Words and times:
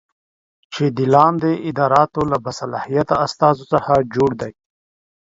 چې 0.73 0.83
د 0.97 0.99
لاندې 1.13 1.51
اداراتو 1.69 2.21
له 2.31 2.37
باصلاحیته 2.45 3.15
استازو 3.25 3.63
څخه 3.73 3.93
جوړه 4.13 4.35
دی 4.41 4.51